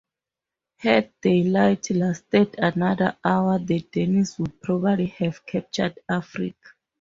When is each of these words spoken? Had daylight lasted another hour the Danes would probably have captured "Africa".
Had 0.77 1.11
daylight 1.21 1.91
lasted 1.91 2.55
another 2.57 3.15
hour 3.23 3.59
the 3.59 3.81
Danes 3.81 4.39
would 4.39 4.59
probably 4.59 5.05
have 5.05 5.45
captured 5.45 5.99
"Africa". 6.09 6.69